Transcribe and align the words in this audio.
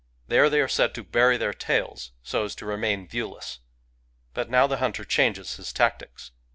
There 0.29 0.49
they 0.49 0.59
are 0.61 0.67
said 0.67 0.95
to 0.95 1.03
bury 1.03 1.37
their 1.37 1.53
tails, 1.53 2.11
so 2.23 2.45
as 2.45 2.55
to 2.55 2.65
remain 2.65 3.07
viewless. 3.07 3.59
But 4.33 4.49
now 4.49 4.65
the 4.65 4.77
hunter 4.77 5.05
changes 5.05 5.57
his 5.57 5.71
tactics. 5.71 6.31